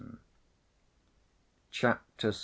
Chapter 1.71 2.31
VI. 2.31 2.35